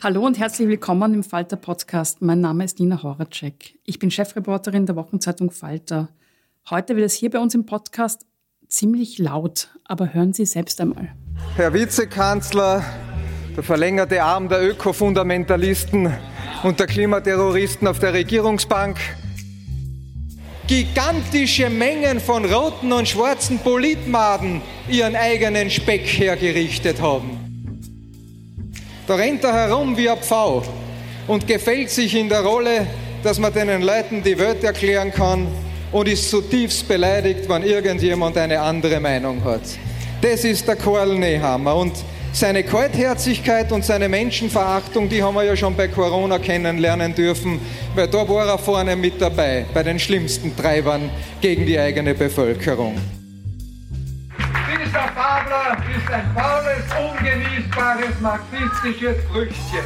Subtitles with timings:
[0.00, 2.22] Hallo und herzlich willkommen im Falter Podcast.
[2.22, 3.80] Mein Name ist Nina Horacek.
[3.84, 6.08] Ich bin Chefreporterin der Wochenzeitung Falter.
[6.70, 8.24] Heute wird es hier bei uns im Podcast
[8.68, 11.08] ziemlich laut, aber hören Sie selbst einmal.
[11.56, 12.84] Herr Vizekanzler,
[13.56, 16.12] der verlängerte Arm der Ökofundamentalisten
[16.62, 18.98] und der Klimaterroristen auf der Regierungsbank,
[20.68, 27.47] gigantische Mengen von roten und schwarzen Politmaden ihren eigenen Speck hergerichtet haben.
[29.08, 30.62] Da rennt er herum wie ein Pfau
[31.26, 32.86] und gefällt sich in der Rolle,
[33.22, 35.48] dass man den Leuten die Welt erklären kann
[35.92, 39.62] und ist zutiefst beleidigt, wenn irgendjemand eine andere Meinung hat.
[40.20, 41.94] Das ist der Karl Nehammer und
[42.34, 47.58] seine Kaltherzigkeit und seine Menschenverachtung, die haben wir ja schon bei Corona kennenlernen dürfen,
[47.94, 51.08] weil da war er vorne mit dabei, bei den schlimmsten Treibern
[51.40, 52.94] gegen die eigene Bevölkerung.
[54.36, 59.84] Dieser Fabler ist ein faules, ungenießbares marxistisches Früchtchen.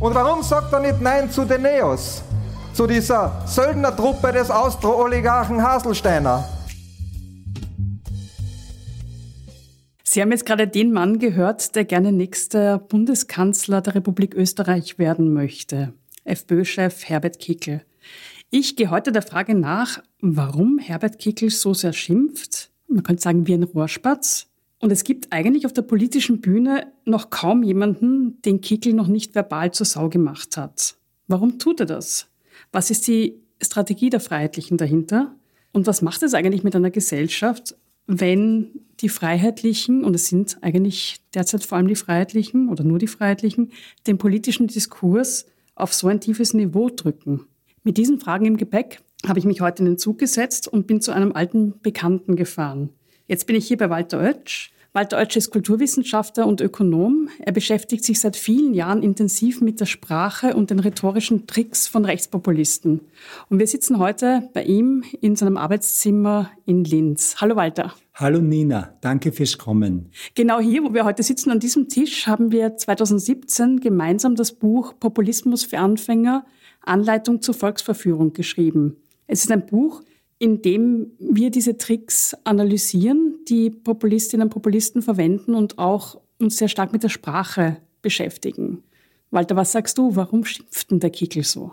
[0.00, 2.22] Und warum sagt er nicht Nein zu den Neos?
[2.72, 6.48] Zu dieser Söldnertruppe des Austro-Oligarchen Haselsteiner?
[10.02, 15.32] Sie haben jetzt gerade den Mann gehört, der gerne nächster Bundeskanzler der Republik Österreich werden
[15.34, 15.92] möchte.
[16.24, 17.82] FPÖ-Chef Herbert Kickl.
[18.50, 23.46] Ich gehe heute der Frage nach, warum Herbert Kickl so sehr schimpft, man könnte sagen,
[23.46, 24.53] wie ein Rohrspatz.
[24.80, 29.34] Und es gibt eigentlich auf der politischen Bühne noch kaum jemanden, den Kickel noch nicht
[29.34, 30.96] verbal zur Sau gemacht hat.
[31.26, 32.28] Warum tut er das?
[32.72, 35.34] Was ist die Strategie der Freiheitlichen dahinter?
[35.72, 37.76] Und was macht es eigentlich mit einer Gesellschaft,
[38.06, 38.70] wenn
[39.00, 43.72] die Freiheitlichen, und es sind eigentlich derzeit vor allem die Freiheitlichen oder nur die Freiheitlichen,
[44.06, 47.46] den politischen Diskurs auf so ein tiefes Niveau drücken?
[47.82, 51.00] Mit diesen Fragen im Gepäck habe ich mich heute in den Zug gesetzt und bin
[51.00, 52.90] zu einem alten Bekannten gefahren.
[53.26, 54.70] Jetzt bin ich hier bei Walter Oetsch.
[54.92, 57.30] Walter Oetsch ist Kulturwissenschaftler und Ökonom.
[57.38, 62.04] Er beschäftigt sich seit vielen Jahren intensiv mit der Sprache und den rhetorischen Tricks von
[62.04, 63.00] Rechtspopulisten.
[63.48, 67.36] Und wir sitzen heute bei ihm in seinem Arbeitszimmer in Linz.
[67.40, 67.94] Hallo Walter.
[68.12, 70.10] Hallo Nina, danke fürs Kommen.
[70.34, 74.94] Genau hier, wo wir heute sitzen, an diesem Tisch, haben wir 2017 gemeinsam das Buch
[75.00, 76.44] Populismus für Anfänger,
[76.82, 78.98] Anleitung zur Volksverführung geschrieben.
[79.26, 80.02] Es ist ein Buch,
[80.44, 86.68] in dem wir diese Tricks analysieren, die Populistinnen und Populisten verwenden und auch uns sehr
[86.68, 88.82] stark mit der Sprache beschäftigen.
[89.30, 90.14] Walter, was sagst du?
[90.16, 91.72] Warum schimpft denn der Kickel so?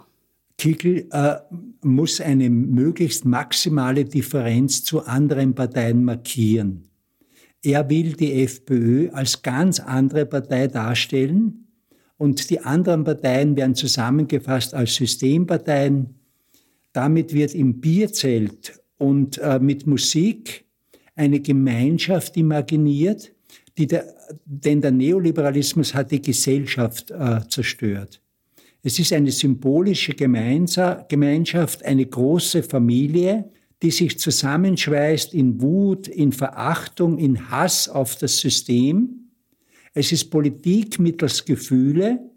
[0.57, 1.35] Kickel äh,
[1.81, 6.85] muss eine möglichst maximale Differenz zu anderen Parteien markieren.
[7.61, 11.67] Er will die FPÖ als ganz andere Partei darstellen
[12.15, 16.20] und die anderen Parteien werden zusammengefasst als Systemparteien.
[16.93, 20.65] Damit wird im Bierzelt und äh, mit Musik
[21.15, 23.31] eine Gemeinschaft imaginiert,
[23.77, 24.05] die der,
[24.45, 28.21] denn der Neoliberalismus hat die Gesellschaft äh, zerstört.
[28.83, 33.49] Es ist eine symbolische Gemeinschaft, eine große Familie,
[33.81, 39.31] die sich zusammenschweißt in Wut, in Verachtung, in Hass auf das System.
[39.93, 42.30] Es ist Politik mittels Gefühle.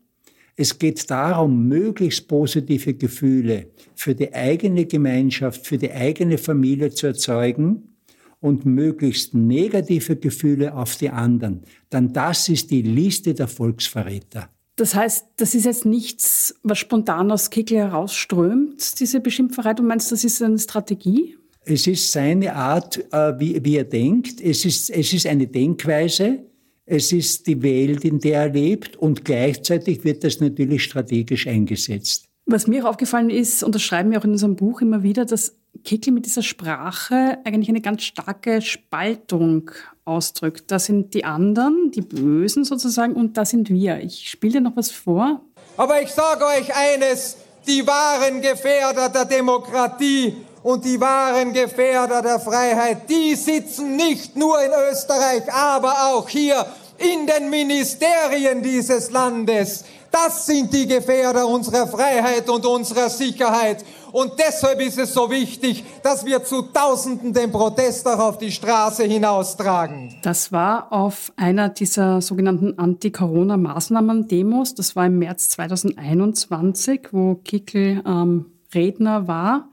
[0.57, 3.67] Es geht darum, möglichst positive Gefühle
[3.97, 7.97] für die eigene Gemeinschaft, für die eigene Familie zu erzeugen
[8.41, 11.63] und möglichst negative Gefühle auf die anderen.
[11.91, 14.49] Dann das ist die Liste der Volksverräter.
[14.77, 19.75] Das heißt, das ist jetzt nichts, was spontan aus Kickel herausströmt, diese Beschimpferei.
[19.75, 21.37] Du meinst, das ist eine Strategie?
[21.65, 24.41] Es ist seine Art, äh, wie, wie er denkt.
[24.41, 26.45] Es ist, es ist eine Denkweise.
[26.87, 28.97] Es ist die Welt, in der er lebt.
[28.97, 32.27] Und gleichzeitig wird das natürlich strategisch eingesetzt.
[32.47, 35.25] Was mir auch aufgefallen ist, und das schreiben wir auch in unserem Buch immer wieder,
[35.25, 39.71] dass Kickel mit dieser Sprache eigentlich eine ganz starke Spaltung
[40.05, 40.71] ausdrückt.
[40.71, 44.01] Da sind die anderen, die Bösen sozusagen, und da sind wir.
[44.01, 45.41] Ich spiele dir noch was vor.
[45.79, 50.35] Aber ich sage euch eines, die wahren Gefährder der Demokratie
[50.65, 56.67] und die wahren Gefährder der Freiheit, die sitzen nicht nur in Österreich, aber auch hier
[56.97, 59.85] in den Ministerien dieses Landes.
[60.11, 63.85] Das sind die Gefährder unserer Freiheit und unserer Sicherheit.
[64.13, 68.53] Und deshalb ist es so wichtig, dass wir zu Tausenden den Protest auch auf die
[68.53, 70.15] Straße hinaustragen.
[70.23, 74.75] Das war auf einer dieser sogenannten Anti-Corona-Maßnahmen-Demos.
[74.77, 79.69] Das war im März 2021, wo Kickel ähm, Redner war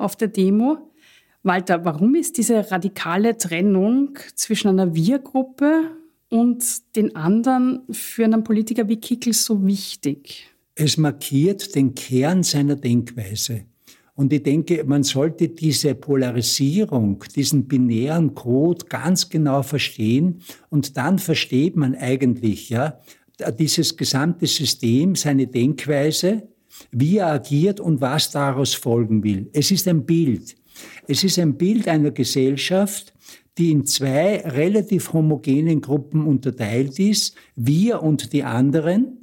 [0.00, 0.90] auf der Demo.
[1.42, 5.90] Walter, warum ist diese radikale Trennung zwischen einer Wir-Gruppe
[6.28, 6.64] und
[6.96, 10.46] den anderen für einen Politiker wie Kickel so wichtig?
[10.74, 13.64] Es markiert den Kern seiner Denkweise.
[14.14, 20.42] Und ich denke, man sollte diese Polarisierung, diesen binären Code ganz genau verstehen.
[20.68, 22.98] Und dann versteht man eigentlich, ja,
[23.58, 26.48] dieses gesamte System, seine Denkweise,
[26.90, 29.48] wie er agiert und was daraus folgen will.
[29.52, 30.56] Es ist ein Bild.
[31.06, 33.12] Es ist ein Bild einer Gesellschaft,
[33.58, 39.19] die in zwei relativ homogenen Gruppen unterteilt ist, wir und die anderen.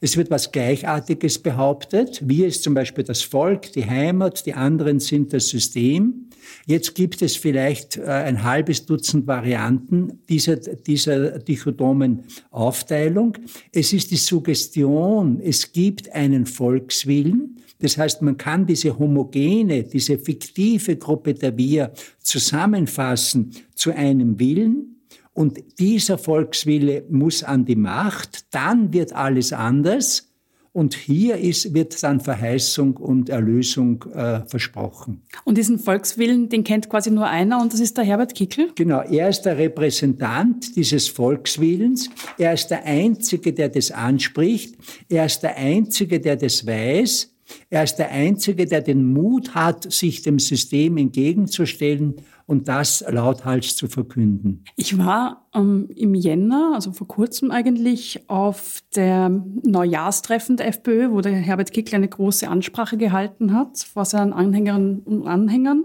[0.00, 2.20] Es wird was Gleichartiges behauptet.
[2.24, 6.26] Wir ist zum Beispiel das Volk, die Heimat, die anderen sind das System.
[6.66, 13.36] Jetzt gibt es vielleicht äh, ein halbes Dutzend Varianten dieser, dieser dichotomen Aufteilung.
[13.72, 17.56] Es ist die Suggestion, es gibt einen Volkswillen.
[17.78, 24.95] Das heißt, man kann diese homogene, diese fiktive Gruppe der Wir zusammenfassen zu einem Willen.
[25.36, 30.32] Und dieser Volkswille muss an die Macht, dann wird alles anders.
[30.72, 35.22] Und hier ist, wird dann Verheißung und Erlösung äh, versprochen.
[35.44, 38.70] Und diesen Volkswillen, den kennt quasi nur einer und das ist der Herbert Kickl?
[38.74, 42.08] Genau, er ist der Repräsentant dieses Volkswillens.
[42.38, 44.74] Er ist der Einzige, der das anspricht.
[45.10, 47.30] Er ist der Einzige, der das weiß.
[47.68, 53.76] Er ist der Einzige, der den Mut hat, sich dem System entgegenzustellen und das lauthals
[53.76, 54.64] zu verkünden.
[54.76, 61.20] Ich war ähm, im Jänner, also vor kurzem eigentlich, auf der Neujahrstreffen der FPÖ, wo
[61.20, 65.84] der Herbert Kickl eine große Ansprache gehalten hat vor seinen Anhängerinnen und Anhängern.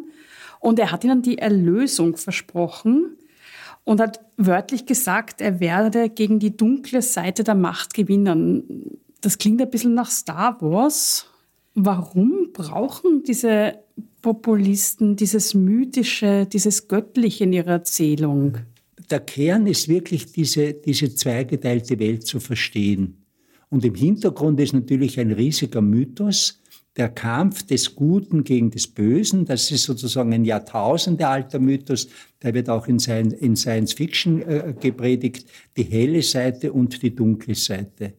[0.59, 3.17] Und er hat ihnen die Erlösung versprochen
[3.83, 8.99] und hat wörtlich gesagt, er werde gegen die dunkle Seite der Macht gewinnen.
[9.21, 11.25] Das klingt ein bisschen nach Star Wars.
[11.73, 13.79] Warum brauchen diese
[14.21, 18.57] Populisten dieses Mythische, dieses Göttliche in ihrer Erzählung?
[19.09, 23.25] Der Kern ist wirklich diese, diese zweigeteilte Welt zu verstehen.
[23.69, 26.61] Und im Hintergrund ist natürlich ein riesiger Mythos,
[26.97, 29.45] der Kampf des Guten gegen des Bösen.
[29.45, 32.09] Das ist sozusagen ein jahrtausendealter Mythos.
[32.43, 35.45] Der wird auch in, Science Fiction äh, gepredigt.
[35.77, 38.13] Die helle Seite und die dunkle Seite.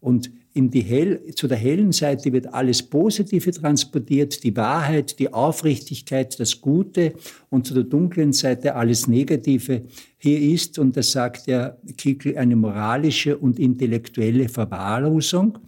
[0.00, 5.32] Und in die hell, zu der hellen Seite wird alles Positive transportiert, die Wahrheit, die
[5.32, 7.12] Aufrichtigkeit, das Gute
[7.50, 9.82] und zu der dunklen Seite alles Negative.
[10.16, 15.58] Hier ist, und das sagt der Kickel, eine moralische und intellektuelle Verwahrlosung.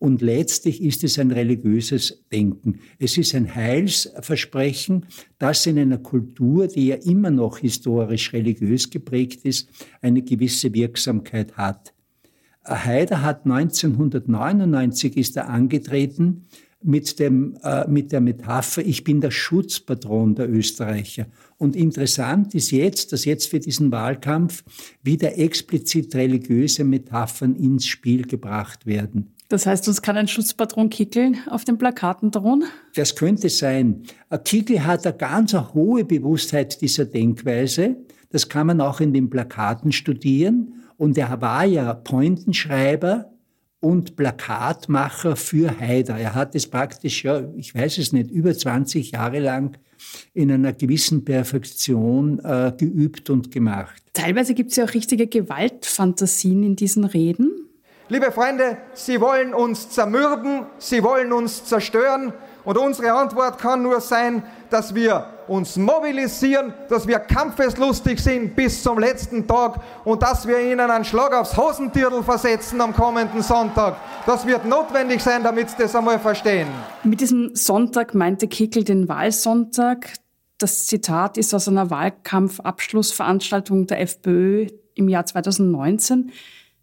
[0.00, 2.80] Und letztlich ist es ein religiöses Denken.
[2.98, 5.04] Es ist ein Heilsversprechen,
[5.38, 9.68] das in einer Kultur, die ja immer noch historisch religiös geprägt ist,
[10.00, 11.92] eine gewisse Wirksamkeit hat.
[12.64, 16.46] Haider hat 1999 ist er angetreten
[16.82, 21.26] mit, dem, äh, mit der Metapher, ich bin der Schutzpatron der Österreicher.
[21.58, 24.64] Und interessant ist jetzt, dass jetzt für diesen Wahlkampf
[25.02, 29.34] wieder explizit religiöse Metaphern ins Spiel gebracht werden.
[29.50, 32.64] Das heißt, uns kann ein Schutzpatron Kickel auf den Plakaten drohen?
[32.94, 34.04] Das könnte sein.
[34.44, 37.96] Kickel hat eine ganz hohe Bewusstheit dieser Denkweise.
[38.30, 40.74] Das kann man auch in den Plakaten studieren.
[41.00, 43.30] Und er war ja Pointenschreiber
[43.80, 46.18] und Plakatmacher für Haider.
[46.18, 49.78] Er hat es praktisch, ja, ich weiß es nicht, über 20 Jahre lang
[50.34, 54.02] in einer gewissen Perfektion äh, geübt und gemacht.
[54.12, 57.50] Teilweise gibt es ja auch richtige Gewaltfantasien in diesen Reden.
[58.10, 62.34] Liebe Freunde, Sie wollen uns zermürben, Sie wollen uns zerstören
[62.66, 68.84] und unsere Antwort kann nur sein, dass wir uns mobilisieren, dass wir kampfeslustig sind bis
[68.84, 73.96] zum letzten Tag und dass wir ihnen einen Schlag aufs Hosentiertel versetzen am kommenden Sonntag.
[74.26, 76.68] Das wird notwendig sein, damit sie das einmal verstehen.
[77.02, 80.12] Mit diesem Sonntag meinte Kickel den Wahlsonntag.
[80.58, 86.30] Das Zitat ist aus einer Wahlkampfabschlussveranstaltung der FPÖ im Jahr 2019.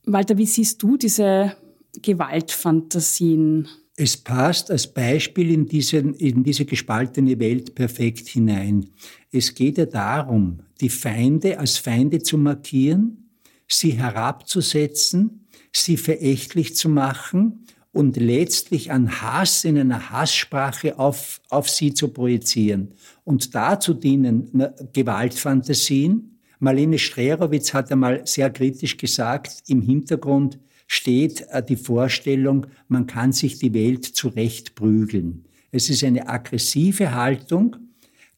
[0.05, 1.55] Walter, wie siehst du diese
[2.01, 3.69] Gewaltfantasien?
[3.99, 8.91] Es passt als Beispiel in, diesen, in diese gespaltene Welt perfekt hinein.
[9.31, 13.31] Es geht ja darum, die Feinde als Feinde zu markieren,
[13.67, 21.67] sie herabzusetzen, sie verächtlich zu machen und letztlich an Hass in einer Hasssprache auf, auf
[21.67, 22.93] sie zu projizieren.
[23.23, 24.51] Und dazu dienen
[24.93, 26.37] Gewaltfantasien.
[26.59, 33.33] Marlene Strerowitz hat einmal sehr kritisch gesagt, im Hintergrund steht äh, die Vorstellung, man kann
[33.33, 35.45] sich die Welt zurechtprügeln.
[35.71, 37.75] Es ist eine aggressive Haltung.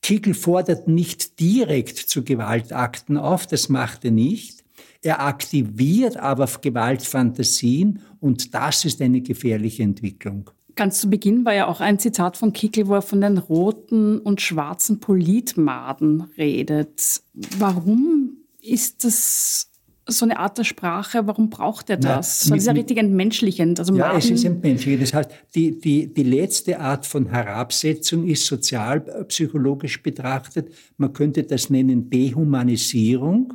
[0.01, 4.63] Kickel fordert nicht direkt zu Gewaltakten auf, das macht er nicht.
[5.01, 10.50] Er aktiviert aber Gewaltfantasien und das ist eine gefährliche Entwicklung.
[10.75, 14.20] Ganz zu Beginn war ja auch ein Zitat von Kickel, wo er von den roten
[14.20, 17.22] und schwarzen Politmaden redet.
[17.58, 19.70] Warum ist das
[20.12, 22.46] so eine Art der Sprache, warum braucht er das?
[22.46, 23.80] Na, das ist ja richtig entmenschlichend.
[23.80, 25.04] Also ja, es ist entmenschlichend.
[25.04, 31.70] Das heißt, die, die, die letzte Art von Herabsetzung ist sozialpsychologisch betrachtet, man könnte das
[31.70, 33.54] nennen Dehumanisierung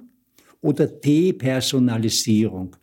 [0.61, 2.77] oder Depersonalisierung.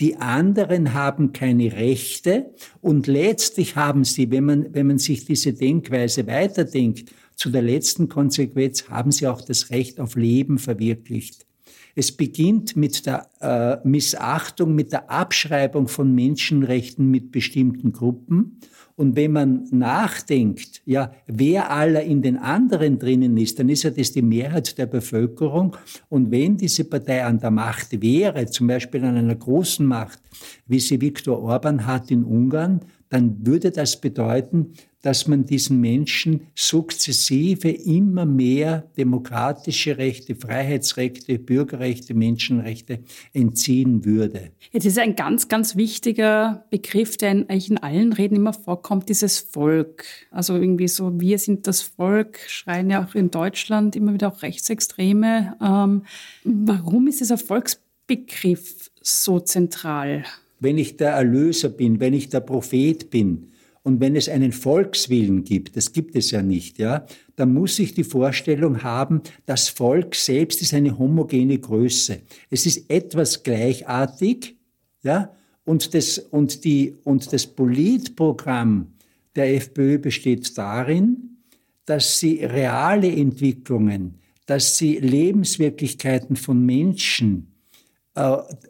[0.00, 5.52] Die anderen haben keine Rechte und letztlich haben sie, wenn man, wenn man sich diese
[5.52, 11.47] Denkweise weiterdenkt, zu der letzten Konsequenz haben sie auch das Recht auf Leben verwirklicht.
[11.94, 18.60] Es beginnt mit der äh, Missachtung, mit der Abschreibung von Menschenrechten mit bestimmten Gruppen.
[18.98, 23.90] Und wenn man nachdenkt, ja, wer aller in den anderen drinnen ist, dann ist ja
[23.90, 25.76] das die Mehrheit der Bevölkerung.
[26.08, 30.18] Und wenn diese Partei an der Macht wäre, zum Beispiel an einer großen Macht,
[30.66, 34.72] wie sie Viktor Orban hat in Ungarn, dann würde das bedeuten,
[35.08, 42.98] dass man diesen Menschen sukzessive immer mehr demokratische Rechte, Freiheitsrechte, Bürgerrechte, Menschenrechte
[43.32, 44.50] entziehen würde.
[44.70, 49.38] Jetzt ist ein ganz, ganz wichtiger Begriff, der eigentlich in allen Reden immer vorkommt, dieses
[49.38, 50.04] Volk.
[50.30, 54.42] Also irgendwie so, wir sind das Volk, schreien ja auch in Deutschland immer wieder auch
[54.42, 55.56] Rechtsextreme.
[55.62, 56.02] Ähm,
[56.44, 60.24] warum ist dieser Volksbegriff so zentral?
[60.60, 65.44] Wenn ich der Erlöser bin, wenn ich der Prophet bin, und wenn es einen Volkswillen
[65.44, 67.06] gibt, das gibt es ja nicht, ja,
[67.36, 72.20] dann muss ich die Vorstellung haben, das Volk selbst ist eine homogene Größe.
[72.50, 74.56] Es ist etwas gleichartig,
[75.02, 75.32] ja,
[75.64, 78.94] und das, und die, und das Politprogramm
[79.36, 81.38] der FPÖ besteht darin,
[81.84, 87.57] dass sie reale Entwicklungen, dass sie Lebenswirklichkeiten von Menschen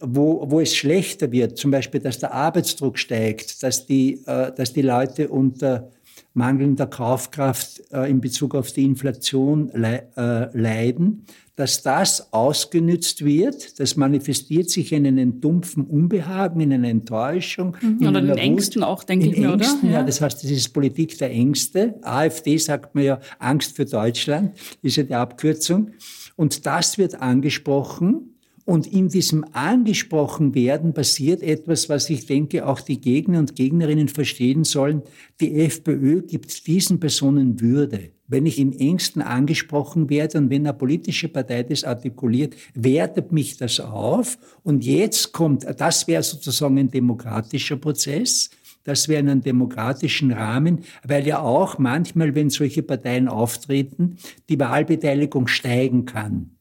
[0.00, 4.72] wo, wo es schlechter wird, zum Beispiel, dass der Arbeitsdruck steigt, dass die, äh, dass
[4.72, 5.90] die Leute unter
[6.34, 11.24] mangelnder Kaufkraft äh, in Bezug auf die Inflation leiden,
[11.58, 17.76] dass das ausgenützt wird, das manifestiert sich in einem dumpfen Unbehagen, in einer Enttäuschung.
[17.80, 18.06] Mhm.
[18.06, 19.88] Oder in den Ängsten auch, denke ich mir, Ängsten, oder?
[19.88, 19.98] Ja.
[19.98, 21.96] ja, das heißt, das ist Politik der Ängste.
[22.02, 24.52] AfD sagt man ja Angst für Deutschland,
[24.82, 25.90] ist ja die Abkürzung.
[26.36, 28.37] Und das wird angesprochen
[28.68, 34.08] und in diesem angesprochen werden passiert etwas, was ich denke, auch die Gegner und Gegnerinnen
[34.08, 35.00] verstehen sollen.
[35.40, 38.10] Die FPÖ gibt diesen Personen Würde.
[38.26, 43.56] Wenn ich in Ängsten angesprochen werde und wenn eine politische Partei das artikuliert, wertet mich
[43.56, 44.36] das auf.
[44.64, 48.50] Und jetzt kommt, das wäre sozusagen ein demokratischer Prozess.
[48.84, 54.18] Das wäre in einem demokratischen Rahmen, weil ja auch manchmal, wenn solche Parteien auftreten,
[54.50, 56.57] die Wahlbeteiligung steigen kann.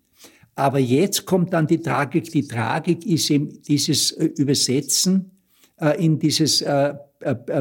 [0.57, 2.31] Aber jetzt kommt dann die Tragik.
[2.31, 5.31] Die Tragik ist eben dieses äh, Übersetzen
[5.79, 6.95] äh, in dieses äh,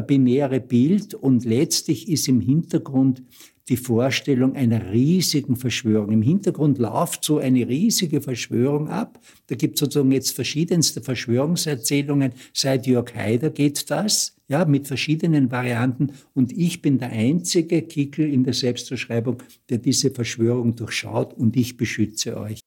[0.07, 3.21] binäre Bild und letztlich ist im Hintergrund
[3.69, 6.11] die Vorstellung einer riesigen Verschwörung.
[6.11, 9.19] Im Hintergrund läuft so eine riesige Verschwörung ab.
[9.45, 12.31] Da gibt es sozusagen jetzt verschiedenste Verschwörungserzählungen.
[12.51, 16.13] Seit Jörg Haider geht das, ja, mit verschiedenen Varianten.
[16.33, 21.77] Und ich bin der einzige Kickel in der Selbstverschreibung, der diese Verschwörung durchschaut und ich
[21.77, 22.61] beschütze euch.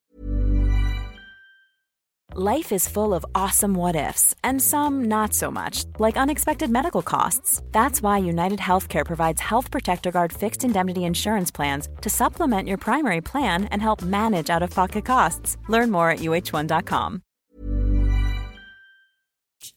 [2.33, 7.01] Life is full of awesome what ifs and some not so much, like unexpected medical
[7.01, 7.61] costs.
[7.73, 12.77] That's why United Healthcare provides Health Protector Guard fixed indemnity insurance plans to supplement your
[12.77, 15.57] primary plan and help manage out of pocket costs.
[15.67, 17.21] Learn more at uh1.com.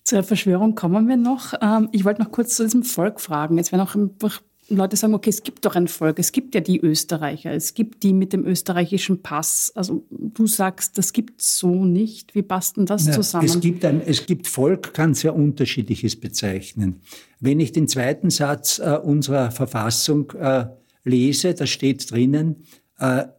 [0.04, 1.54] Zur Verschwörung kommen wir noch.
[1.60, 3.56] Ähm, ich wollte noch kurz zu diesem Volk fragen.
[3.56, 3.96] Jetzt wäre noch
[4.68, 8.02] Leute sagen, okay, es gibt doch ein Volk, es gibt ja die Österreicher, es gibt
[8.02, 9.72] die mit dem österreichischen Pass.
[9.74, 12.34] Also du sagst, das gibt es so nicht.
[12.34, 13.44] Wie passt denn das ja, zusammen?
[13.44, 17.00] Es gibt, ein, es gibt Volk, kann sehr unterschiedliches bezeichnen.
[17.40, 20.66] Wenn ich den zweiten Satz äh, unserer Verfassung äh,
[21.04, 22.64] lese, da steht drinnen,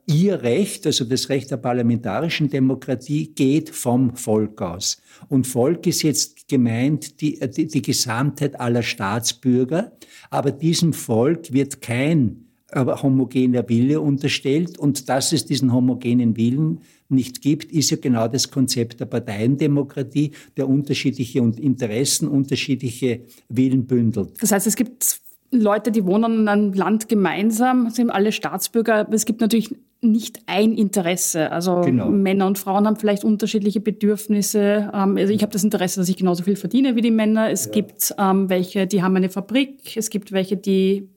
[0.06, 5.02] ihr Recht, also das Recht der parlamentarischen Demokratie, geht vom Volk aus.
[5.30, 9.94] Und Volk ist jetzt gemeint die, die, die Gesamtheit aller Staatsbürger,
[10.30, 14.78] aber diesem Volk wird kein homogener Wille unterstellt.
[14.78, 20.32] Und dass es diesen homogenen Willen nicht gibt, ist ja genau das Konzept der Parteiendemokratie,
[20.58, 24.34] der unterschiedliche Interessen, unterschiedliche Willen bündelt.
[24.42, 25.22] Das heißt, es gibt
[25.62, 30.40] Leute, die wohnen in einem Land gemeinsam, sind alle Staatsbürger, aber es gibt natürlich nicht
[30.46, 31.52] ein Interesse.
[31.52, 32.10] Also genau.
[32.10, 34.92] Männer und Frauen haben vielleicht unterschiedliche Bedürfnisse.
[34.94, 37.50] Ähm, also ich habe das Interesse, dass ich genauso viel verdiene wie die Männer.
[37.50, 37.72] Es ja.
[37.72, 39.98] gibt ähm, welche, die haben eine Fabrik.
[39.98, 41.10] Es gibt welche, die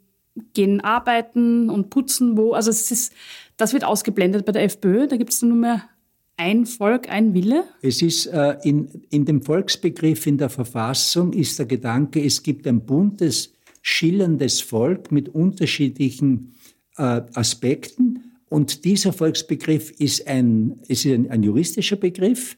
[0.54, 2.52] gehen arbeiten und putzen wo.
[2.52, 3.12] Also es ist,
[3.57, 5.07] das wird ausgeblendet bei der FPÖ.
[5.07, 5.83] Da gibt es nur mehr
[6.38, 7.64] ein Volk, ein Wille?
[7.83, 12.66] Es ist äh, in, in dem Volksbegriff in der Verfassung ist der Gedanke, es gibt
[12.68, 16.54] ein buntes schillerndes Volk mit unterschiedlichen
[16.97, 18.32] äh, Aspekten.
[18.49, 22.56] Und dieser Volksbegriff ist ein, ist ein, ein juristischer Begriff.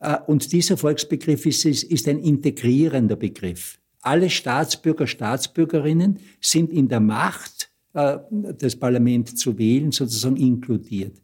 [0.00, 3.78] Äh, und dieser Volksbegriff ist, ist, ist ein integrierender Begriff.
[4.02, 8.18] Alle Staatsbürger, Staatsbürgerinnen sind in der Macht, äh,
[8.58, 11.20] das Parlament zu wählen, sozusagen inkludiert.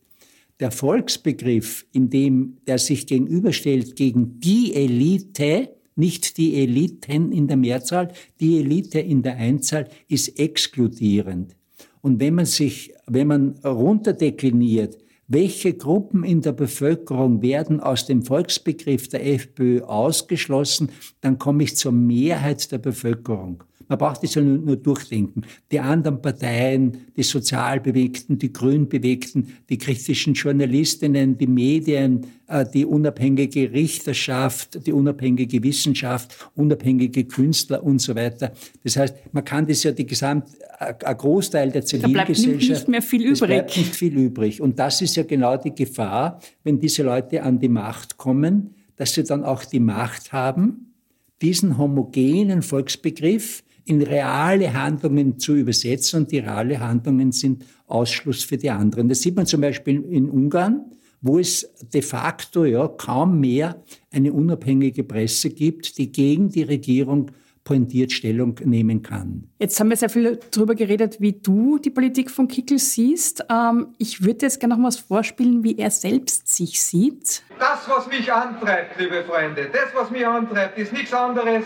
[0.61, 7.56] Der Volksbegriff, in dem der sich gegenüberstellt gegen die Elite, nicht die Eliten in der
[7.56, 11.56] Mehrzahl, die Elite in der Einzahl ist exkludierend.
[12.02, 18.22] Und wenn man sich, wenn man runterdekliniert, welche Gruppen in der Bevölkerung werden aus dem
[18.22, 23.64] Volksbegriff der FPÖ ausgeschlossen, dann komme ich zur Mehrheit der Bevölkerung.
[23.88, 25.42] Man braucht es ja nur, nur, durchdenken.
[25.70, 33.72] Die anderen Parteien, die Sozialbewegten, die Grünbewegten, die kritischen Journalistinnen, die Medien, äh, die unabhängige
[33.72, 38.53] Richterschaft, die unabhängige Wissenschaft, unabhängige Künstler und so weiter.
[38.83, 42.49] Das heißt, man kann das ja die gesamt, äh, ein Großteil der Zivilgesellschaft.
[42.49, 43.49] Da bleibt nicht mehr viel übrig.
[43.49, 44.61] Bleibt nicht viel übrig.
[44.61, 49.14] Und das ist ja genau die Gefahr, wenn diese Leute an die Macht kommen, dass
[49.14, 50.94] sie dann auch die Macht haben,
[51.42, 58.57] diesen homogenen Volksbegriff in reale Handlungen zu übersetzen und die reale Handlungen sind Ausschluss für
[58.57, 59.09] die anderen.
[59.09, 60.85] Das sieht man zum Beispiel in Ungarn,
[61.20, 67.31] wo es de facto ja kaum mehr eine unabhängige Presse gibt, die gegen die Regierung
[67.62, 69.49] pointiert Stellung nehmen kann.
[69.59, 73.44] Jetzt haben wir sehr viel darüber geredet, wie du die Politik von Kickel siehst.
[73.51, 77.42] Ähm, ich würde jetzt gerne noch was vorspielen, wie er selbst sich sieht.
[77.59, 81.64] Das, was mich antreibt, liebe Freunde, das, was mich antreibt, ist nichts anderes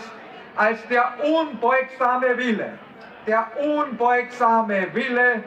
[0.55, 2.73] als der unbeugsame Wille,
[3.27, 5.43] der unbeugsame Wille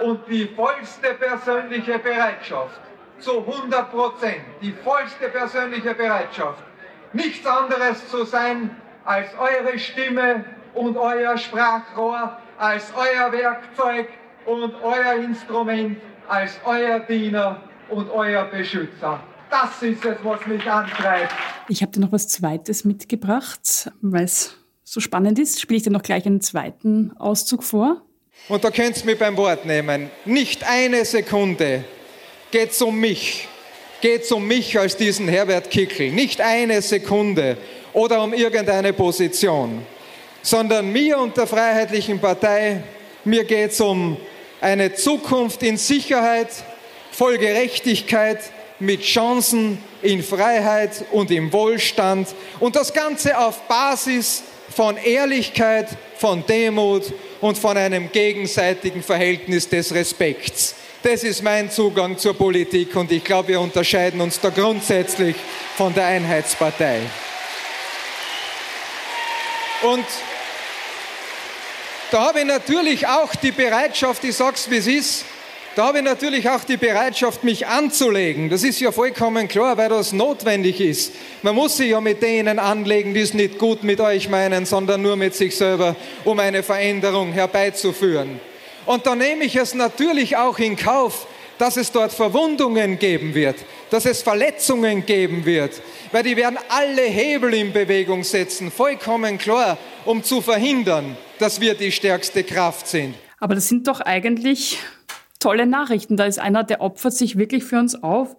[0.00, 2.80] und die vollste persönliche Bereitschaft,
[3.18, 6.62] zu 100 Prozent, die vollste persönliche Bereitschaft,
[7.12, 8.70] nichts anderes zu sein
[9.04, 14.08] als eure Stimme und euer Sprachrohr, als euer Werkzeug
[14.46, 19.20] und euer Instrument, als euer Diener und euer Beschützer.
[19.50, 21.32] Das ist es, was mich antreibt.
[21.68, 25.60] Ich habe dir noch was Zweites mitgebracht, weil es so spannend ist.
[25.60, 28.02] Spiele ich dir noch gleich einen zweiten Auszug vor.
[28.48, 30.10] Und da könnt ihr mich beim Wort nehmen.
[30.24, 31.84] Nicht eine Sekunde
[32.50, 33.48] geht es um mich.
[34.00, 36.10] Geht es um mich als diesen Herbert Kickel.
[36.12, 37.56] Nicht eine Sekunde
[37.92, 39.86] oder um irgendeine Position.
[40.42, 42.82] Sondern mir und der Freiheitlichen Partei,
[43.24, 44.18] mir geht es um
[44.60, 46.48] eine Zukunft in Sicherheit,
[47.12, 48.40] voll Gerechtigkeit,
[48.84, 52.28] mit Chancen in Freiheit und im Wohlstand
[52.60, 54.42] und das Ganze auf Basis
[54.74, 60.74] von Ehrlichkeit, von Demut und von einem gegenseitigen Verhältnis des Respekts.
[61.02, 65.36] Das ist mein Zugang zur Politik und ich glaube, wir unterscheiden uns da grundsätzlich
[65.76, 67.00] von der Einheitspartei.
[69.82, 70.06] Und
[72.10, 75.24] da habe ich natürlich auch die Bereitschaft, ich sag's wie es ist,
[75.76, 78.48] da habe ich natürlich auch die Bereitschaft, mich anzulegen.
[78.48, 81.12] Das ist ja vollkommen klar, weil das notwendig ist.
[81.42, 85.02] Man muss sich ja mit denen anlegen, die es nicht gut mit euch meinen, sondern
[85.02, 88.40] nur mit sich selber, um eine Veränderung herbeizuführen.
[88.86, 91.26] Und da nehme ich es natürlich auch in Kauf,
[91.58, 93.56] dass es dort Verwundungen geben wird,
[93.90, 95.80] dass es Verletzungen geben wird,
[96.12, 101.74] weil die werden alle Hebel in Bewegung setzen, vollkommen klar, um zu verhindern, dass wir
[101.74, 103.14] die stärkste Kraft sind.
[103.38, 104.78] Aber das sind doch eigentlich
[105.44, 106.16] tolle Nachrichten.
[106.16, 108.34] Da ist einer, der opfert sich wirklich für uns auf.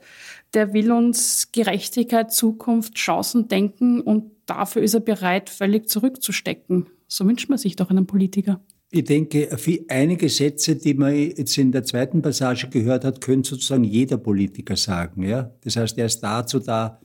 [0.56, 6.88] Der will uns Gerechtigkeit, Zukunft, Chancen denken und dafür ist er bereit, völlig zurückzustecken.
[7.08, 8.60] So wünscht man sich doch einen Politiker.
[8.90, 9.56] Ich denke,
[9.88, 14.76] einige Sätze, die man jetzt in der zweiten Passage gehört hat, könnte sozusagen jeder Politiker
[14.76, 15.22] sagen.
[15.24, 15.52] Ja?
[15.64, 17.00] Das heißt, er ist dazu da,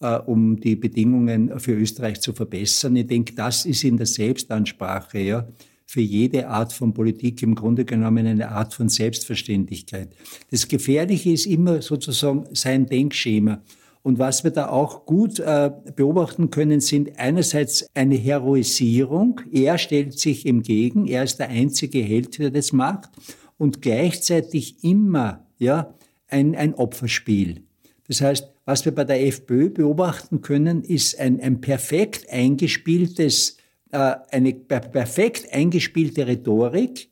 [0.00, 2.96] äh, um die Bedingungen für Österreich zu verbessern.
[2.96, 5.18] Ich denke, das ist in der Selbstansprache.
[5.18, 5.46] Ja?
[5.86, 10.14] Für jede Art von Politik im Grunde genommen eine Art von Selbstverständlichkeit.
[10.50, 13.62] Das Gefährliche ist immer sozusagen sein Denkschema.
[14.02, 19.40] Und was wir da auch gut äh, beobachten können, sind einerseits eine Heroisierung.
[19.50, 23.08] Er stellt sich entgegen, er ist der einzige Held, der das macht.
[23.56, 25.94] Und gleichzeitig immer ja,
[26.28, 27.62] ein, ein Opferspiel.
[28.06, 33.56] Das heißt, was wir bei der FPÖ beobachten können, ist ein, ein perfekt eingespieltes
[33.94, 37.08] eine perfekt eingespielte Rhetorik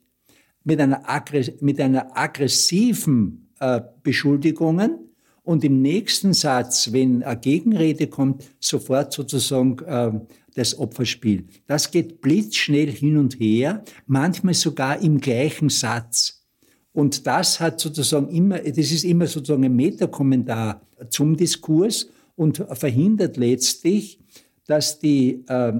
[0.64, 1.02] mit einer,
[1.60, 5.12] mit einer aggressiven äh, Beschuldigungen
[5.44, 10.12] und im nächsten Satz, wenn eine Gegenrede kommt, sofort sozusagen äh,
[10.54, 11.46] das Opferspiel.
[11.66, 16.44] Das geht blitzschnell hin und her, manchmal sogar im gleichen Satz.
[16.92, 23.36] Und das hat sozusagen immer, das ist immer sozusagen ein Metakommentar zum Diskurs und verhindert
[23.36, 24.20] letztlich,
[24.66, 25.72] dass die äh,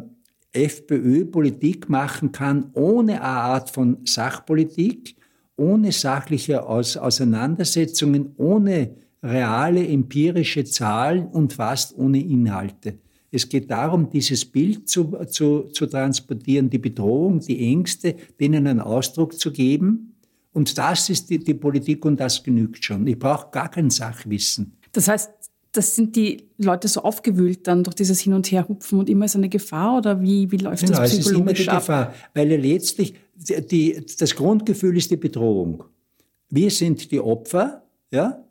[0.53, 5.17] FPÖ Politik machen kann ohne eine Art von Sachpolitik,
[5.57, 12.99] ohne sachliche Auseinandersetzungen, ohne reale empirische Zahlen und fast ohne Inhalte.
[13.31, 18.81] Es geht darum, dieses Bild zu, zu, zu transportieren, die Bedrohung, die Ängste, denen einen
[18.81, 20.17] Ausdruck zu geben.
[20.53, 23.07] Und das ist die, die Politik und das genügt schon.
[23.07, 24.77] Ich brauche gar kein Sachwissen.
[24.93, 25.31] Das heißt,
[25.73, 29.37] das sind die Leute so aufgewühlt dann durch dieses Hin- und Herhupfen und immer ist
[29.37, 31.79] eine Gefahr oder wie, wie läuft genau, das psychologisch es ist immer die ab?
[31.79, 35.85] Gefahr, weil letztlich die, das Grundgefühl ist die Bedrohung.
[36.51, 38.45] Wir sind die Opfer, ja,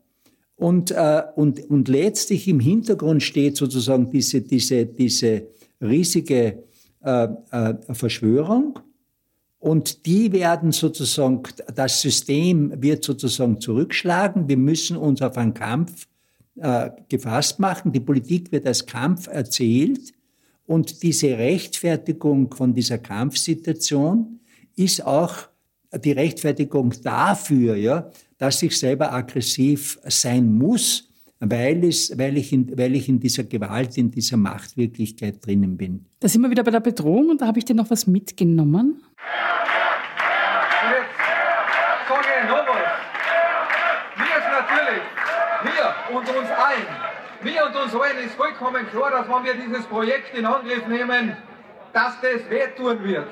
[0.55, 5.47] und, äh, und, und letztlich im Hintergrund steht sozusagen diese, diese, diese
[5.81, 6.63] riesige
[7.03, 8.77] äh, äh, Verschwörung.
[9.57, 11.41] Und die werden sozusagen,
[11.75, 14.47] das System wird sozusagen zurückschlagen.
[14.47, 16.07] Wir müssen uns auf einen Kampf
[16.55, 17.91] äh, gefasst machen.
[17.91, 20.13] Die Politik wird als Kampf erzählt
[20.65, 24.39] und diese Rechtfertigung von dieser Kampfsituation
[24.75, 25.35] ist auch
[26.03, 31.09] die Rechtfertigung dafür, ja, dass ich selber aggressiv sein muss,
[31.39, 36.05] weil, es, weil, ich in, weil ich in dieser Gewalt, in dieser Machtwirklichkeit drinnen bin.
[36.19, 39.01] Da sind wir wieder bei der Bedrohung und da habe ich dir noch was mitgenommen.
[46.13, 46.87] und uns allen,
[47.43, 51.37] mir und uns allen ist vollkommen klar, dass wenn wir dieses Projekt in Angriff nehmen,
[51.93, 53.27] dass das wehtun wird.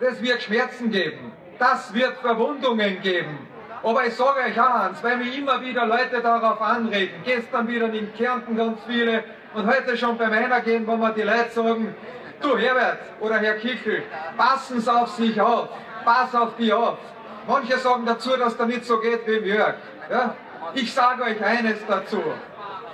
[0.00, 1.32] Das wird Schmerzen geben.
[1.58, 3.46] Das wird Verwundungen geben.
[3.82, 7.92] Aber ich sage euch auch eins, weil mich immer wieder Leute darauf anreden, gestern wieder
[7.92, 11.94] in Kärnten ganz viele und heute schon beim Einergehen, wo mir die Leute sagen,
[12.40, 14.02] du Herbert oder Herr Kickel,
[14.36, 15.68] passen Sie auf sich auf,
[16.04, 16.98] pass auf die auf.
[17.46, 19.74] Manche sagen dazu, dass das nicht so geht wie im Jörg.
[20.10, 20.34] Ja?
[20.74, 22.22] Ich sage euch eines dazu.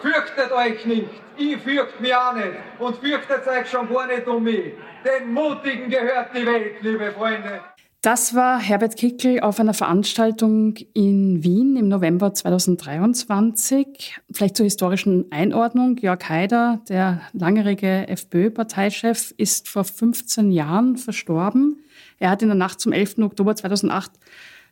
[0.00, 4.44] Fürchtet euch nicht, ich fürchte mich auch nicht und fürchtet euch schon gar nicht um
[4.44, 4.74] mich.
[5.04, 7.60] Den Mutigen gehört die Welt, liebe Freunde.
[8.00, 14.20] Das war Herbert Kickel auf einer Veranstaltung in Wien im November 2023.
[14.30, 15.96] Vielleicht zur historischen Einordnung.
[15.96, 21.82] Jörg Haider, der langjährige FPÖ-Parteichef, ist vor 15 Jahren verstorben.
[22.20, 23.18] Er hat in der Nacht zum 11.
[23.18, 24.12] Oktober 2008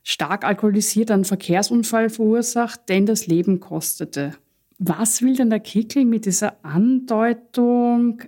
[0.05, 4.35] stark alkoholisiert einen Verkehrsunfall verursacht, der ihn das Leben kostete.
[4.79, 8.23] Was will denn der Kickel mit dieser Andeutung,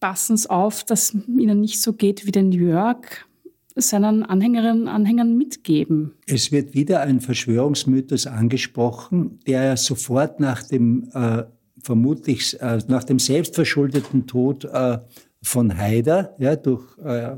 [0.00, 3.26] passen Sie auf, dass Ihnen nicht so geht wie den Jörg,
[3.76, 6.12] seinen Anhängerinnen und Anhängern mitgeben?
[6.26, 11.44] Es wird wieder ein Verschwörungsmythos angesprochen, der sofort nach dem äh,
[11.82, 14.98] vermutlich äh, nach dem selbstverschuldeten Tod äh,
[15.44, 17.30] von Haider, ja, durch äh,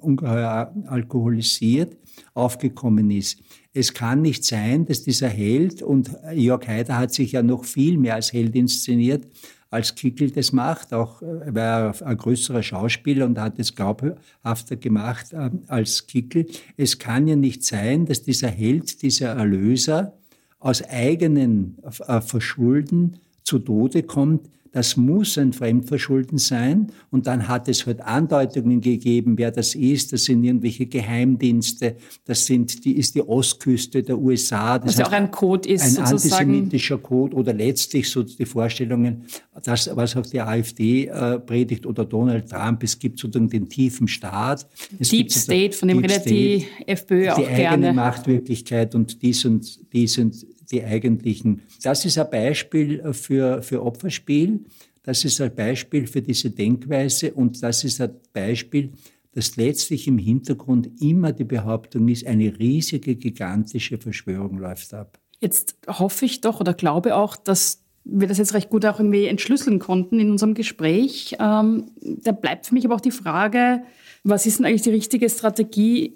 [0.00, 1.96] ungeheuer alkoholisiert,
[2.32, 3.40] aufgekommen ist.
[3.72, 7.98] Es kann nicht sein, dass dieser Held, und Jörg Haider hat sich ja noch viel
[7.98, 9.26] mehr als Held inszeniert,
[9.70, 10.94] als Kickel das macht.
[10.94, 16.46] Auch er äh, war ein größerer Schauspieler und hat es glaubhafter gemacht äh, als Kickel.
[16.76, 20.14] Es kann ja nicht sein, dass dieser Held, dieser Erlöser
[20.60, 24.48] aus eigenen äh, Verschulden zu Tode kommt.
[24.74, 26.88] Das muss ein Fremdverschulden sein.
[27.12, 30.12] Und dann hat es halt Andeutungen gegeben, wer das ist.
[30.12, 31.94] Das sind irgendwelche Geheimdienste.
[32.24, 34.80] Das sind die, ist die Ostküste der USA.
[34.80, 36.50] Das ja auch ein Code ist, Ein sozusagen.
[36.50, 39.26] antisemitischer Code oder letztlich so die Vorstellungen,
[39.62, 42.82] das, was auch die AfD äh, predigt oder Donald Trump.
[42.82, 44.66] Es gibt sozusagen den tiefen Staat.
[44.98, 47.54] Es Deep State, von dem redet die FPÖ auch gerne.
[47.56, 50.34] Die eigene Machtwirklichkeit und dies und dies und
[50.70, 51.62] die eigentlichen.
[51.82, 54.60] Das ist ein Beispiel für, für Opferspiel.
[55.02, 58.92] Das ist ein Beispiel für diese Denkweise und das ist ein Beispiel,
[59.32, 65.18] dass letztlich im Hintergrund immer die Behauptung ist, eine riesige, gigantische Verschwörung läuft ab.
[65.40, 69.26] Jetzt hoffe ich doch oder glaube auch, dass wir das jetzt recht gut auch irgendwie
[69.26, 71.36] entschlüsseln konnten in unserem Gespräch.
[71.40, 73.82] Ähm, da bleibt für mich aber auch die Frage,
[74.22, 76.14] was ist denn eigentlich die richtige Strategie,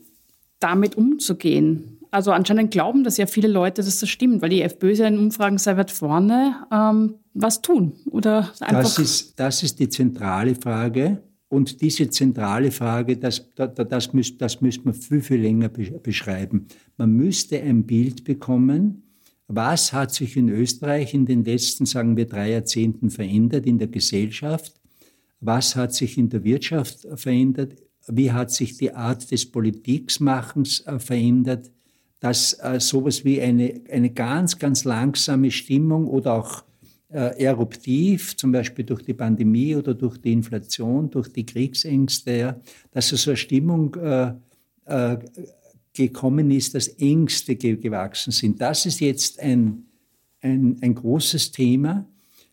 [0.61, 1.98] damit umzugehen?
[2.11, 5.07] Also anscheinend glauben das ja viele Leute, dass das stimmt, weil die FPÖ ist ja
[5.07, 6.57] in Umfragen sehr weit vorne.
[6.73, 7.93] Ähm, was tun?
[8.11, 11.23] Oder einfach das, ist, das ist die zentrale Frage.
[11.49, 16.67] Und diese zentrale Frage, das, das, das, müsste, das müsste man viel, viel länger beschreiben.
[16.97, 19.03] Man müsste ein Bild bekommen,
[19.47, 23.89] was hat sich in Österreich in den letzten, sagen wir, drei Jahrzehnten verändert in der
[23.89, 24.75] Gesellschaft?
[25.41, 27.77] Was hat sich in der Wirtschaft verändert?
[28.09, 31.71] Wie hat sich die Art des Politikmachens äh, verändert?
[32.21, 36.65] Dass äh, sowas wie eine, eine ganz, ganz langsame Stimmung oder auch
[37.11, 42.61] äh, eruptiv, zum Beispiel durch die Pandemie oder durch die Inflation, durch die Kriegsängste, ja,
[42.91, 44.33] dass so eine Stimmung äh,
[44.85, 45.19] äh,
[45.95, 48.61] gekommen ist, dass Ängste ge gewachsen sind.
[48.61, 49.85] Das ist jetzt ein,
[50.41, 52.07] ein, ein großes Thema.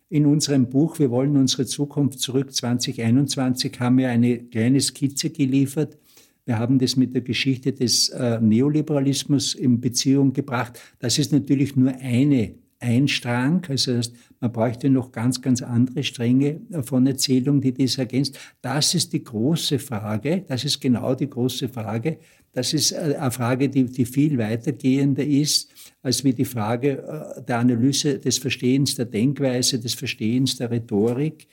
[0.10, 5.98] In unserem Buch Wir wollen unsere Zukunft zurück 2021 haben wir eine kleine Skizze geliefert,
[6.46, 10.80] wir haben das mit der Geschichte des äh, Neoliberalismus in Beziehung gebracht.
[11.00, 14.00] Das ist natürlich nur eine ein Strang, also
[14.40, 18.38] man bräuchte noch ganz, ganz andere Stränge von Erzählung, die das ergänzt.
[18.62, 22.20] Das ist die große Frage, das ist genau die große Frage.
[22.52, 27.00] Das ist äh, eine Frage, die, die viel weitergehender ist, als wie die Frage
[27.38, 31.48] äh, der Analyse des Verstehens der Denkweise, des Verstehens der Rhetorik,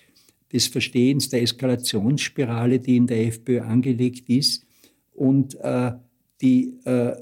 [0.52, 4.66] des Verstehens der Eskalationsspirale, die in der FPÖ angelegt ist.
[5.22, 5.92] Und äh,
[6.40, 7.14] die, äh,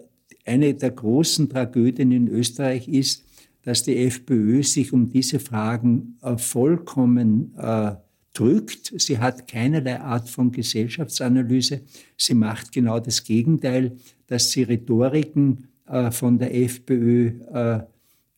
[0.46, 3.26] eine der großen Tragödien in Österreich ist,
[3.60, 7.96] dass die FPÖ sich um diese Fragen äh, vollkommen äh,
[8.32, 8.94] drückt.
[8.98, 11.82] Sie hat keinerlei Art von Gesellschaftsanalyse.
[12.16, 17.80] Sie macht genau das Gegenteil, dass sie Rhetoriken äh, von der FPÖ äh,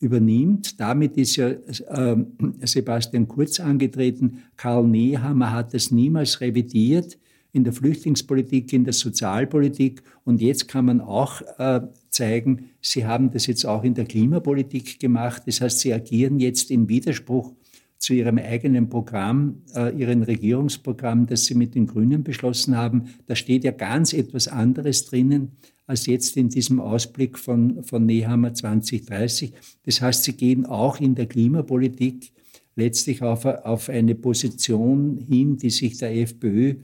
[0.00, 0.80] übernimmt.
[0.80, 2.16] Damit ist ja äh,
[2.64, 4.42] Sebastian Kurz angetreten.
[4.56, 7.16] Karl Nehammer hat das niemals revidiert
[7.52, 10.02] in der Flüchtlingspolitik, in der Sozialpolitik.
[10.24, 14.98] Und jetzt kann man auch äh, zeigen, sie haben das jetzt auch in der Klimapolitik
[14.98, 15.42] gemacht.
[15.46, 17.52] Das heißt, sie agieren jetzt im Widerspruch
[17.98, 23.04] zu ihrem eigenen Programm, äh, ihrem Regierungsprogramm, das sie mit den Grünen beschlossen haben.
[23.26, 25.52] Da steht ja ganz etwas anderes drinnen
[25.86, 29.52] als jetzt in diesem Ausblick von, von Nehammer 2030.
[29.84, 32.32] Das heißt, sie gehen auch in der Klimapolitik
[32.76, 36.76] letztlich auf, auf eine Position hin, die sich der FPÖ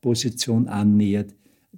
[0.00, 1.34] Position annähert.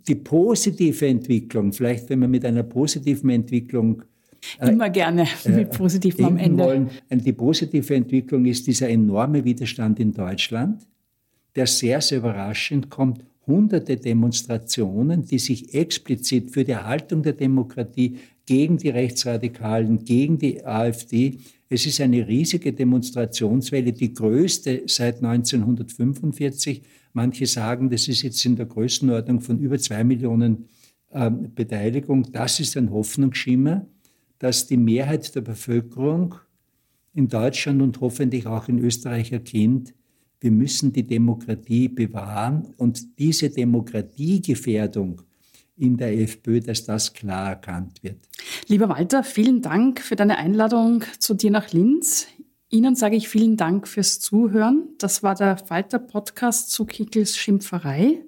[0.07, 4.03] Die positive Entwicklung, vielleicht wenn wir mit einer positiven Entwicklung
[4.59, 6.65] äh, Immer gerne mit Positivem am Ende.
[6.65, 6.91] Wollen.
[7.11, 10.87] Die positive Entwicklung ist dieser enorme Widerstand in Deutschland,
[11.55, 13.25] der sehr, sehr überraschend kommt.
[13.47, 20.65] Hunderte Demonstrationen, die sich explizit für die Erhaltung der Demokratie gegen die Rechtsradikalen, gegen die
[20.65, 26.83] AfD, es ist eine riesige Demonstrationswelle, die größte seit 1945
[27.13, 30.69] Manche sagen, das ist jetzt in der Größenordnung von über zwei Millionen
[31.13, 32.33] ähm, Beteiligung.
[32.33, 33.87] Das ist ein Hoffnungsschimmer,
[34.39, 36.37] dass die Mehrheit der Bevölkerung
[37.15, 39.95] in Deutschland und hoffentlich auch in Österreich erkennt,
[40.43, 45.23] wir müssen die Demokratie bewahren und diese Demokratiegefährdung
[45.77, 48.17] in der FPÖ, dass das klar erkannt wird.
[48.67, 52.27] Lieber Walter, vielen Dank für deine Einladung zu dir nach Linz.
[52.75, 54.89] Ihnen sage ich vielen Dank fürs Zuhören.
[54.97, 58.25] Das war der Falter-Podcast zu Kickels Schimpferei.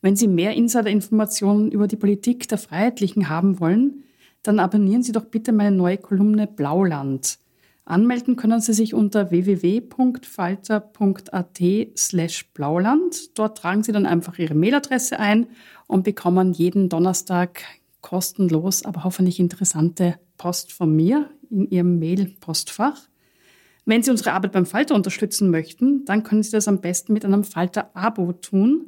[0.00, 4.04] Wenn Sie mehr Insider-Informationen über die Politik der Freiheitlichen haben wollen,
[4.44, 7.40] dann abonnieren Sie doch bitte meine neue Kolumne Blauland.
[7.84, 11.58] Anmelden können Sie sich unter www.falter.at
[11.98, 13.36] slash blauland.
[13.36, 15.48] Dort tragen Sie dann einfach Ihre Mailadresse ein
[15.88, 17.62] und bekommen jeden Donnerstag
[18.02, 23.09] kostenlos, aber hoffentlich interessante Post von mir in Ihrem Mail-Postfach.
[23.86, 27.24] Wenn Sie unsere Arbeit beim Falter unterstützen möchten, dann können Sie das am besten mit
[27.24, 28.86] einem Falter-Abo tun.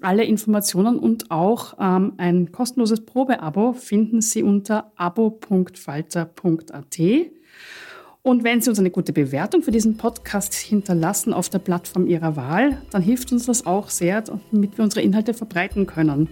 [0.00, 6.98] Alle Informationen und auch ähm, ein kostenloses Probeabo finden Sie unter abo.falter.at.
[8.22, 12.36] Und wenn Sie uns eine gute Bewertung für diesen Podcast hinterlassen auf der Plattform Ihrer
[12.36, 16.28] Wahl, dann hilft uns das auch sehr, damit wir unsere Inhalte verbreiten können.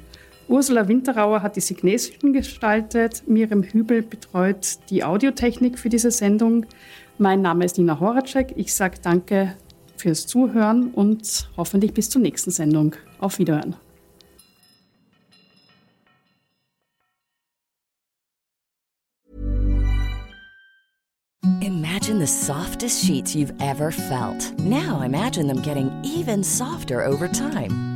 [0.49, 6.67] Ursula Winterauer hat die Signation gestaltet, Miriam Hübel betreut die Audiotechnik für diese Sendung.
[7.19, 8.53] Mein Name ist Nina Horacek.
[8.57, 9.57] Ich sage danke
[9.97, 12.95] fürs Zuhören und hoffentlich bis zur nächsten Sendung.
[13.19, 13.77] Auf Wiederhören.
[21.63, 24.53] Imagine the softest sheets you've ever felt.
[24.59, 27.96] Now imagine them getting even softer over time.